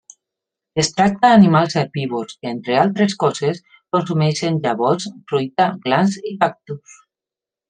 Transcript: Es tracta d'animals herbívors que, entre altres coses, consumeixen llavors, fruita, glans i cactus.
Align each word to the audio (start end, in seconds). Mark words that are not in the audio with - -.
Es 0.83 0.87
tracta 0.99 1.29
d'animals 1.33 1.75
herbívors 1.81 2.39
que, 2.39 2.49
entre 2.55 2.79
altres 2.85 3.15
coses, 3.25 3.61
consumeixen 3.97 4.59
llavors, 4.65 5.07
fruita, 5.33 5.69
glans 5.85 6.19
i 6.33 6.39
cactus. 6.43 6.99